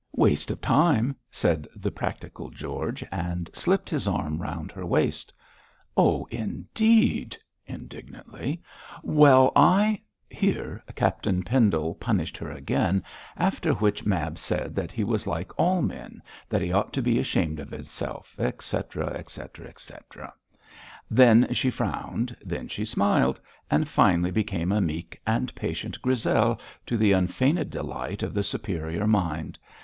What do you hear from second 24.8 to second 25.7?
meek and